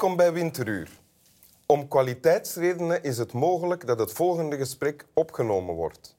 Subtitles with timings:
[0.00, 0.90] Welkom bij Winteruur.
[1.66, 6.16] Om kwaliteitsredenen is het mogelijk dat het volgende gesprek opgenomen wordt.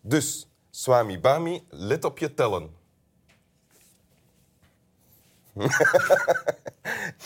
[0.00, 2.70] Dus, Swami Bami, let op je tellen.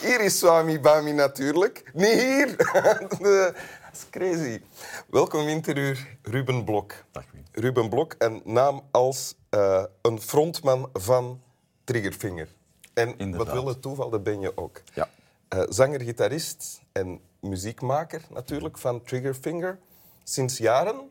[0.02, 1.90] hier is Swami Bami natuurlijk.
[1.94, 2.56] Niet hier.
[2.56, 3.56] Dat
[3.92, 4.60] is crazy.
[5.06, 6.92] Welkom Winteruur, Ruben Blok.
[7.10, 7.46] Dag Wien.
[7.52, 11.42] Ruben Blok, een naam als eh, een frontman van
[11.84, 12.48] Triggerfinger.
[12.94, 13.46] En Inderdaad.
[13.46, 14.82] wat wil het toeval, dat ben je ook.
[14.94, 15.08] Ja.
[15.48, 19.78] Eh, zanger, gitarist en muziekmaker natuurlijk van Triggerfinger.
[20.22, 21.10] Sinds jaren.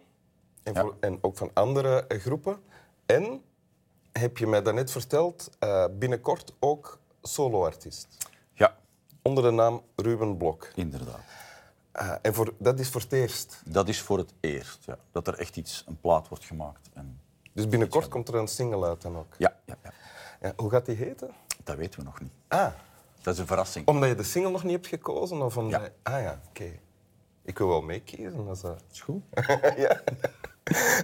[0.64, 0.82] En, Ja.
[0.82, 2.60] voor- en ook van andere eh, groepen.
[3.06, 3.42] En,
[4.12, 8.08] heb je mij daarnet verteld, eh, binnenkort ook soloartiest.
[8.54, 8.78] Ja,
[9.22, 10.72] Onder de naam Ruben Blok.
[10.76, 11.20] inderdaad.
[12.22, 13.62] En voor, dat is voor het eerst.
[13.66, 14.86] Dat is voor het eerst.
[14.86, 14.98] Ja.
[15.12, 16.90] Dat er echt iets, een plaat wordt gemaakt.
[16.94, 17.20] En
[17.54, 19.34] Dus binnenkort komt er een single uit dan ook.
[19.38, 19.92] ja, ja, ja,
[20.42, 21.32] Ja, hoe gaat die heten?
[21.64, 22.32] dat weten we nog niet.
[22.48, 22.72] Ah,
[23.28, 23.88] Dat is een verrassing.
[23.88, 25.42] omdat je de single nog niet hebt gekozen?
[25.42, 25.82] Of omdat...
[25.82, 26.14] Ja.
[26.14, 26.80] Ah ja, oké.
[27.44, 28.48] Ik wil wel meekiezen.
[28.48, 29.24] Als, eh, is goed.
[29.86, 30.02] ja.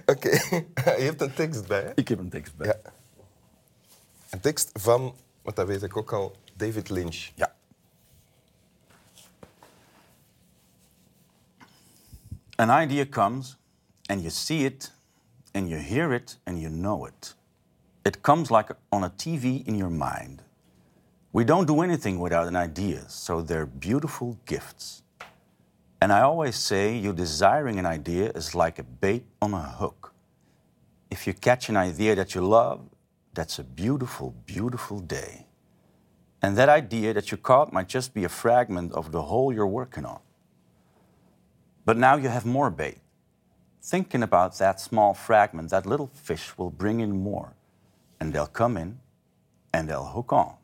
[0.06, 0.30] Oké.
[1.00, 1.92] Je hebt een tekst bij, hè?
[1.94, 2.66] Ik heb een tekst bij.
[2.66, 2.92] Ja.
[4.30, 7.30] Een tekst van, wat dat weet ik ook al, David Lynch.
[7.34, 7.54] Ja.
[12.56, 13.56] An idea comes
[14.06, 14.92] and you see it
[15.52, 17.36] and you hear it and you know it.
[18.02, 20.42] It comes like on a TV in your mind.
[21.34, 25.02] We don't do anything without an idea, so they're beautiful gifts.
[26.00, 30.12] And I always say you desiring an idea is like a bait on a hook.
[31.10, 32.82] If you catch an idea that you love,
[33.32, 35.46] that's a beautiful, beautiful day.
[36.40, 39.66] And that idea that you caught might just be a fragment of the whole you're
[39.66, 40.20] working on.
[41.84, 42.98] But now you have more bait.
[43.82, 47.56] Thinking about that small fragment, that little fish will bring in more.
[48.20, 49.00] And they'll come in
[49.72, 50.54] and they'll hook on.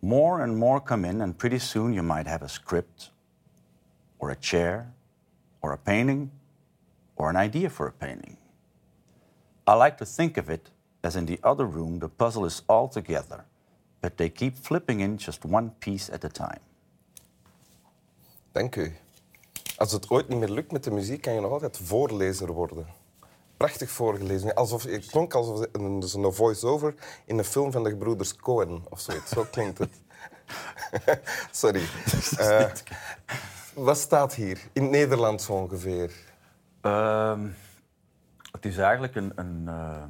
[0.00, 3.10] More and more come in, and pretty soon you might have a script,
[4.18, 4.92] or a chair,
[5.60, 6.30] or a painting,
[7.16, 8.36] or an idea for a painting.
[9.66, 10.70] I like to think of it
[11.06, 13.44] as in the other room, the puzzle is all together,
[14.00, 16.60] but they keep flipping in just one piece at a time.
[18.52, 18.96] Dank u.
[19.76, 22.86] Als het ooit niet meer lukt met de muziek, kan je nog altijd voorlezer worden.
[23.56, 24.54] Prachtig voorgelezen.
[24.54, 26.94] Alsof, het klonk alsof een, dus een voice-over
[27.24, 29.30] in een film van de gebroeders Cohen of zoiets.
[29.30, 30.00] Zo klinkt het.
[31.50, 31.82] Sorry.
[32.38, 32.70] Eh,
[33.74, 34.60] wat staat hier?
[34.72, 36.12] In het Nederlands ongeveer.
[36.80, 37.46] Ehm,
[38.52, 40.02] het is eigenlijk een, een, eh,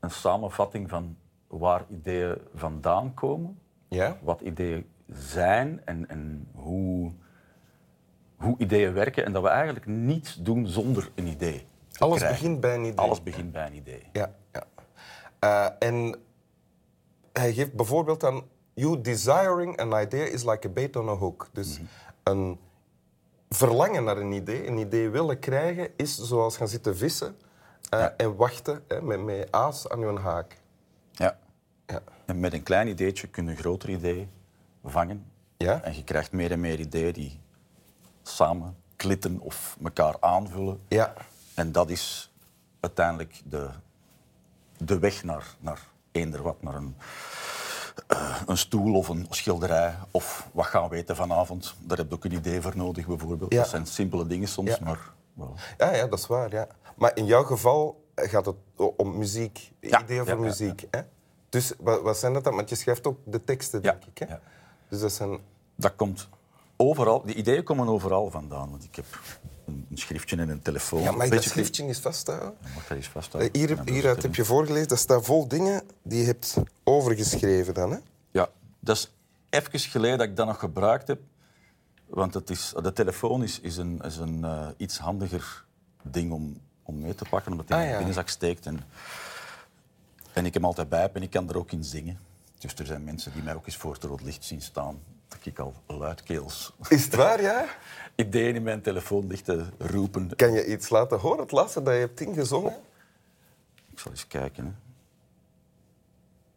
[0.00, 3.58] een samenvatting van waar ideeën vandaan komen,
[3.88, 4.18] Ja?
[4.22, 7.12] wat ideeën zijn en, en hoe,
[8.36, 9.24] hoe ideeën werken.
[9.24, 11.66] En dat we eigenlijk niets doen zonder een idee.
[12.04, 12.40] Alles krijgen.
[12.40, 12.96] begint bij een idee.
[12.98, 14.02] Alles begint bij een idee.
[14.12, 14.62] Ja, ja.
[15.38, 16.14] Eh, en
[17.32, 18.42] hij geeft bijvoorbeeld aan...
[18.74, 21.48] You desiring an idea is like a bait on a hook.
[21.52, 21.80] Dus
[22.22, 22.58] een
[23.48, 27.36] verlangen naar een idee, een idee willen krijgen, is zoals gaan zitten vissen
[27.90, 28.14] eh, Ja.
[28.16, 30.56] en wachten hè, met, met aas aan je haak.
[31.12, 31.38] Ja.
[31.86, 32.02] Ja.
[32.26, 34.28] En met een klein ideetje kun je een groter idee
[34.84, 35.24] vangen.
[35.56, 35.82] Ja?
[35.82, 37.40] En je krijgt meer en meer ideeën die
[38.22, 40.80] samen klitten of elkaar aanvullen.
[40.88, 41.14] Ja.
[41.54, 42.32] En dat is
[42.80, 43.68] uiteindelijk de,
[44.76, 45.80] de weg naar, naar
[46.12, 46.96] eender wat, naar een,
[48.06, 49.94] eh, een stoel of een schilderij.
[50.10, 51.74] Of wat gaan we eten vanavond.
[51.80, 53.52] Daar heb je ook een idee voor nodig, bijvoorbeeld.
[53.52, 53.58] Ja.
[53.58, 54.78] Dat zijn simpele dingen soms, Ja.
[54.84, 55.54] maar wel.
[55.78, 56.50] Ja, ja, dat is waar.
[56.52, 56.66] Ja.
[56.96, 58.56] Maar in jouw geval gaat het
[58.96, 60.86] om muziek, Ja, ideeën voor muziek.
[60.90, 61.00] Hè?
[61.48, 62.54] Dus wat, wat zijn dat dan?
[62.54, 64.18] Want je schrijft ook de teksten, denk ik.
[64.18, 64.26] Hè?
[64.26, 64.40] ja.
[64.88, 65.38] Dus dat zijn...
[65.76, 66.28] Dat komt
[66.76, 68.70] overal, die ideeën komen overal vandaan.
[68.70, 69.06] Want ik heb
[69.66, 71.02] een, een schriftje en een telefoon.
[71.02, 72.54] Ja, ik dat schriftje eens vasthouden?
[72.74, 73.56] Mag dat eens Eh, vasthouden?
[73.60, 76.56] Hier, Ja, dat is hieruit heb je voorgelezen, dat staat vol dingen die je hebt
[76.84, 77.90] overgeschreven dan.
[77.90, 77.98] Hè?
[78.30, 78.48] Ja,
[78.80, 79.12] dat is
[79.50, 81.20] even geleden dat ik dat nog gebruikt heb.
[82.06, 85.64] Want het is, de telefoon is, is een, is een eh, iets handiger
[86.02, 87.96] ding om, om mee te pakken, omdat in Ah, de ja.
[87.96, 88.66] binnenzak steekt.
[88.66, 88.80] En,
[90.32, 92.18] en ik hem altijd bij heb en ik kan er ook in zingen.
[92.58, 94.98] Dus er zijn mensen die mij ook eens voor het rood licht zien staan.
[95.28, 97.66] Dat ik al luidkeels Is het waar, ja?
[98.14, 100.36] ideeën in mijn telefoon ligt te roepen.
[100.36, 102.76] Kan je iets laten horen, het laatste dat je hebt ingezongen?
[103.90, 104.64] Ik zal eens kijken.
[104.64, 104.72] Hè.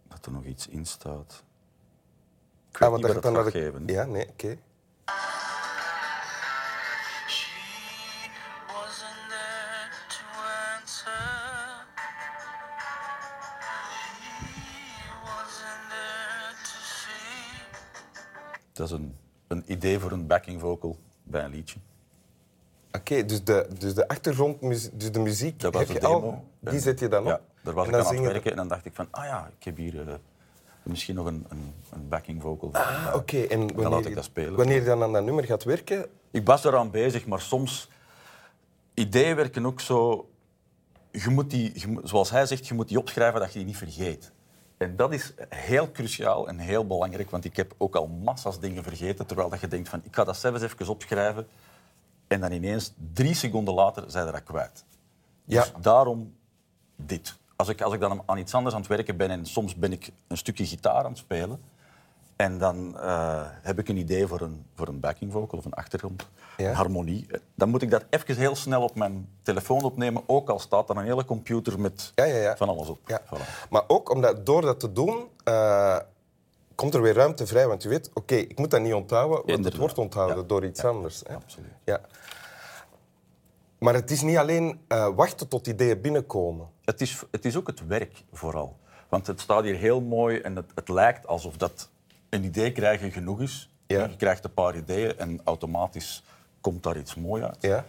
[0.08, 1.44] Dat er nog iets in staat.
[2.72, 3.84] Ik weet Ah, niet dat gaat geven.
[3.86, 4.58] Ja, nee, oké.
[18.78, 19.16] Dat is een,
[19.48, 21.80] een idee voor een backing vocal bij een liedje.
[22.92, 26.14] Oké, dus, de, dus de achtergrondmuziek, dus de muziek Dat was de demo.
[26.14, 27.28] al, die zet je dan op?
[27.28, 29.24] Ja, daar was En ik dan aan het werken en dan dacht ik van, ah
[29.26, 30.14] ja, ik heb hier eh,
[30.88, 32.70] Misschien nog een, een, een backing vocal.
[32.72, 34.56] van, Ah, Oké, en dan wanneer, laat ik dat spelen.
[34.56, 36.06] wanneer je dan aan dat nummer gaat werken...
[36.32, 37.90] Ik was eraan bezig, maar soms...
[38.94, 40.30] Ideeën werken ook zo...
[41.12, 43.78] Je moet die, je zoals hij zegt, je moet die opschrijven dat je die niet
[43.78, 44.32] vergeet.
[44.78, 48.84] En dat is heel cruciaal en heel belangrijk, want ik heb ook al massa's dingen
[48.84, 51.48] vergeten, terwijl dat je denkt van, ik ga dat zelfs even opschrijven.
[52.28, 54.86] En dan ineens, drie seconden later, zijn dat kwijt.
[55.44, 55.62] Ja.
[55.62, 56.36] Dus daarom
[56.96, 57.36] dit.
[57.56, 59.92] Als ik, als ik dan aan iets anders aan het werken ben en soms ben
[59.92, 61.62] ik een stukje gitaar aan het spelen,
[62.38, 65.74] en dan eh, heb ik een idee voor een, voor een backing vocal of een
[65.74, 66.70] achtergrond, Ja.
[66.70, 67.28] een harmonie.
[67.56, 70.98] Dan moet ik dat even heel snel op mijn telefoon opnemen, ook al staat er
[70.98, 72.58] een hele computer met Ja, ja, ja.
[72.58, 73.00] van alles op.
[73.12, 73.70] Voilà.
[73.70, 75.98] Maar ook omdat door dat te doen, eh,
[76.76, 77.68] komt er weer ruimte vrij.
[77.68, 80.84] Want je weet, oké, ik moet dat niet onthouden, want het wordt onthouden door iets
[80.84, 81.24] anders.
[81.28, 81.36] Hè?
[81.36, 81.72] absoluut.
[81.84, 82.02] Ja.
[83.78, 86.68] Maar het is niet alleen eh, wachten tot ideeën binnenkomen.
[86.84, 88.78] Het, is, het is ook het werk vooral.
[89.10, 91.90] Want het staat hier heel mooi en het, het lijkt alsof dat
[92.30, 93.70] een idee krijgen genoeg is.
[93.88, 94.06] Ja.
[94.06, 96.24] Je krijgt een paar ideeën en automatisch
[96.62, 97.58] komt daar iets moois uit.
[97.62, 97.86] Ja?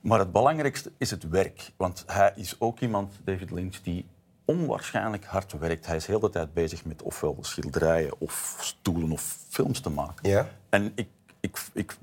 [0.00, 1.72] Maar het belangrijkste is het werk.
[1.76, 4.06] Want hij is ook iemand, David Lynch, die
[4.44, 5.86] onwaarschijnlijk hard werkt.
[5.86, 10.30] Hij is heel de tijd bezig met ofwel schilderijen of stoelen of films te maken.
[10.30, 10.48] Ja.
[10.68, 11.08] En ik,
[11.40, 11.96] ik, ik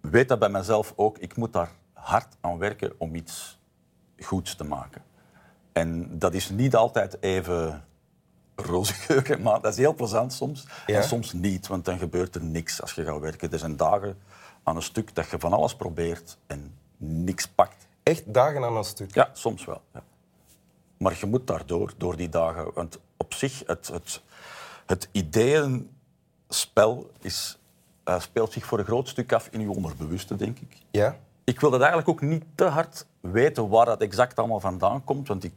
[0.00, 1.18] weet dat bij mezelf ook.
[1.18, 3.58] Ik moet daar hard aan werken om iets
[4.18, 5.02] goeds te maken.
[5.72, 7.84] En dat is niet altijd even
[8.62, 10.66] roze geur, maar dat is heel plezant soms.
[10.86, 10.96] Ja.
[10.96, 13.52] En soms niet, want dan gebeurt er niks als je gaat werken.
[13.52, 14.18] Er zijn dagen
[14.62, 17.86] aan een stuk dat je van alles probeert en niks pakt.
[18.02, 19.14] Echt dagen aan een stuk.
[19.14, 19.82] Ja, soms wel.
[19.94, 20.02] Ja.
[20.98, 22.70] Maar je moet daardoor, door die dagen.
[22.74, 24.22] Want op zich, het, het,
[24.86, 27.58] het ideeënspel is,
[28.04, 30.76] eh, speelt zich voor een groot stuk af in je onderbewuste, denk ik.
[30.90, 31.16] Ja?
[31.44, 35.28] Ik wil dat eigenlijk ook niet te hard weten waar dat exact allemaal vandaan komt.
[35.28, 35.52] Want ik,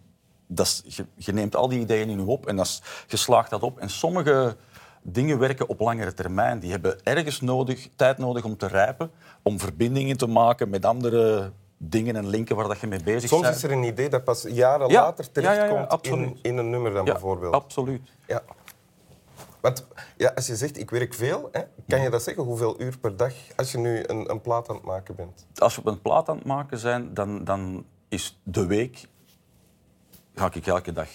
[0.55, 3.17] dat is, je, je neemt al die ideeën in je op en dat is, je
[3.17, 3.79] slaagt dat op.
[3.79, 4.55] En sommige
[5.01, 6.59] dingen werken op langere termijn.
[6.59, 9.11] Die hebben ergens nodig, tijd nodig om te rijpen,
[9.41, 13.41] om verbindingen te maken met andere dingen en linken waar dat je mee bezig Soms
[13.41, 13.55] bent.
[13.55, 15.01] is er een idee dat pas jaren Ja.
[15.01, 17.53] later Ja, ja, ja, terechtkomt in, in een nummer dan bijvoorbeeld.
[17.53, 18.11] Absoluut.
[18.27, 18.41] Ja.
[19.61, 19.87] Want
[20.17, 22.43] ja, als je zegt, ik werk veel, hè, kan je dat zeggen?
[22.43, 25.47] Hoeveel uur per dag als je nu een, een plaat aan het maken bent?
[25.55, 29.07] Als we op een plaat aan het maken zijn, dan, dan is de week...
[30.35, 31.09] Ga ik elke dag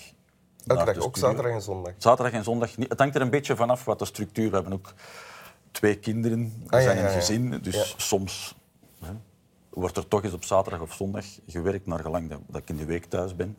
[0.67, 1.93] Elke dag, ook zaterdag en zondag.
[1.99, 2.77] Zaterdag en zondag.
[2.77, 4.49] Het hangt er een beetje vanaf wat de structuur...
[4.49, 4.95] We hebben ook
[5.71, 7.59] twee kinderen, we Ah, ja, zijn ja, een gezin.
[7.63, 8.57] Dus soms
[9.01, 9.13] hè,
[9.71, 11.87] wordt er toch eens op zaterdag of zondag gewerkt...
[11.87, 13.59] naar gelang dat, dat ik in de week thuis ben.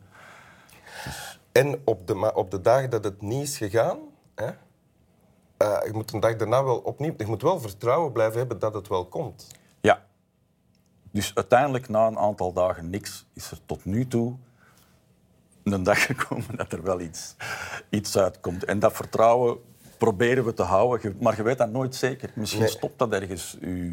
[1.52, 3.98] En op de, op de dagen dat het niet is gegaan,
[4.34, 4.50] hè,
[5.56, 7.14] eh, je moet een dag daarna wel opnieuw...
[7.16, 9.46] Je moet wel vertrouwen blijven hebben dat het wel komt.
[9.80, 10.04] Ja.
[11.10, 14.36] Dus uiteindelijk, na een aantal dagen niks, is er tot nu toe
[15.72, 17.34] een dag gekomen dat er wel iets,
[17.88, 18.64] iets uitkomt.
[18.64, 19.58] En dat vertrouwen
[19.98, 22.30] proberen we te houden, maar je weet dat nooit zeker.
[22.34, 22.70] Misschien Nee.
[22.70, 23.92] stopt dat ergens, uw,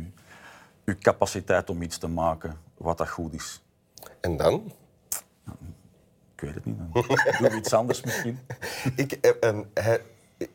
[0.85, 3.61] uw capaciteit om iets te maken wat dat goed is.
[4.21, 4.71] En dan?
[6.35, 6.77] Ik weet het niet.
[7.39, 8.39] We iets anders misschien.
[8.95, 9.35] Ik,
[9.73, 10.01] hij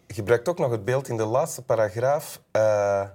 [0.06, 3.09] gebruikt ook nog het beeld in de laatste paragraaf eh,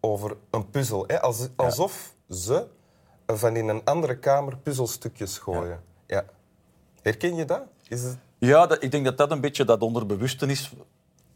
[0.00, 1.04] over een puzzel.
[1.06, 1.20] Hè?
[1.20, 2.66] Als, alsof ze
[3.26, 5.82] van in een andere kamer puzzelstukjes gooien.
[6.06, 6.24] Ja.
[7.04, 7.62] Herken je dat?
[7.88, 8.18] Is het...
[8.38, 10.72] Ja, dat, ik denk dat dat een beetje dat onderbewuste is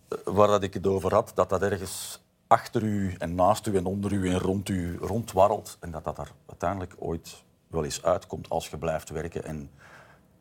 [0.08, 1.32] eh, waar dat ik het over had.
[1.34, 5.76] Dat dat ergens achter u en naast u en onder u en rond u rondwarrelt.
[5.80, 9.70] En dat dat er uiteindelijk ooit wel eens uitkomt als je blijft werken en,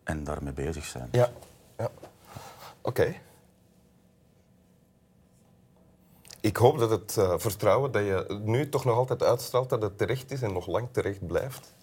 [0.03, 1.07] en daarmee bezig zijn.
[1.11, 1.29] Ja.
[1.77, 1.89] ja.
[2.81, 3.15] Oké.
[6.41, 9.97] Ik hoop dat het eh, vertrouwen dat je nu toch nog altijd uitstraalt, dat het
[9.97, 11.73] terecht is en nog lang terecht blijft.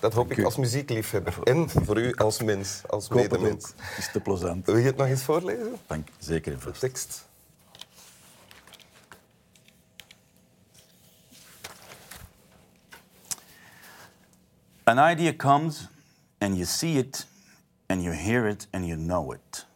[0.00, 1.42] Dat hoop ik als muziekliefhebber.
[1.42, 3.72] En voor u als mens, als medemens.
[3.98, 4.66] is te plezant.
[4.66, 5.76] Wil je het nog eens voorlezen?
[5.86, 6.80] Dank, zeker en De vast.
[6.80, 7.26] tekst.
[14.86, 15.88] An idea comes
[16.40, 17.26] and you see it
[17.88, 19.66] and you hear it and you know it.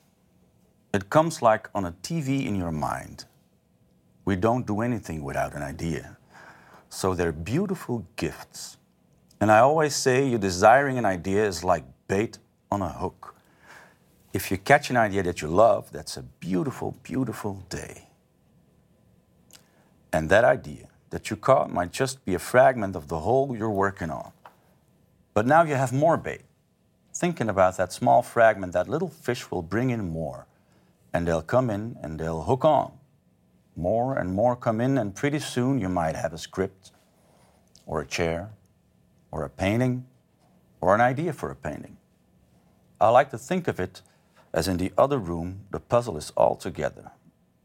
[0.93, 3.27] It comes like on a TV in your mind.
[4.25, 6.17] We don't do anything without an idea.
[6.89, 8.77] So they're beautiful gifts.
[9.43, 12.39] And I always say you desiring an idea is like bait
[12.71, 13.35] on a hook.
[14.33, 18.07] If you catch an idea that you love, that's a beautiful, beautiful day.
[20.13, 23.69] And that idea that you caught might just be a fragment of the whole you're
[23.69, 24.31] working on.
[25.35, 26.43] But now you have more bait.
[27.13, 30.47] Thinking about that small fragment, that little fish will bring in more.
[31.13, 32.93] And they'll come in and they'll hook on.
[33.75, 36.93] More and more come in, and pretty soon you might have a script,
[37.87, 38.51] or a chair,
[39.33, 40.07] or a painting,
[40.81, 41.97] or an idea for a painting.
[43.01, 44.03] I like to think of it
[44.53, 47.11] As in the other room, the puzzle is all together,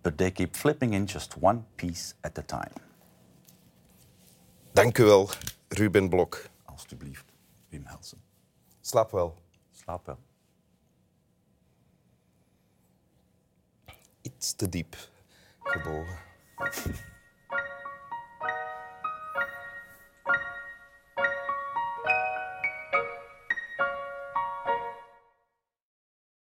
[0.04, 2.74] but they keep flipping in just one piece at a time.
[4.74, 5.30] Dank u wel,
[5.68, 6.50] Ruben Blok.
[6.66, 7.26] Alsjeblieft,
[7.70, 8.22] Wim Helsen.
[8.82, 9.36] Slaap wel.
[9.72, 10.20] Slaap wel.
[14.22, 14.96] Iets te diep
[15.60, 16.18] gebogen.